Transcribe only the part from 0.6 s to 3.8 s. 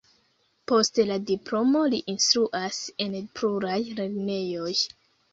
Post la diplomo li instruas en pluraj